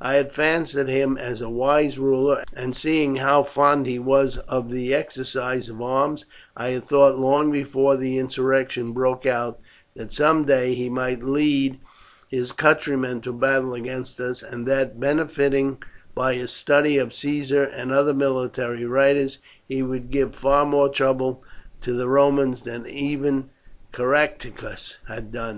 [0.00, 4.72] I had fancied him as a wise ruler; and, seeing how fond he was of
[4.72, 6.24] the exercise of arms,
[6.56, 9.60] I had thought long before the insurrection broke out
[9.94, 11.78] that some day he might lead
[12.28, 15.80] his countrymen to battle against us, and that, benefiting
[16.12, 19.38] by his study of Caesar and other military writers,
[19.68, 21.44] he would give far more trouble
[21.82, 23.48] to the Romans than even
[23.92, 25.56] Caractacus had done.